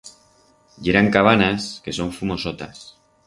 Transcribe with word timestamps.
Yeran 0.87 1.11
cabanas 1.17 1.63
que 1.83 1.93
son 1.99 2.11
fumosotas. 2.17 2.85